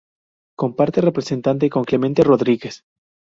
[0.57, 2.83] Comparte representante con Clemente Rodríguez.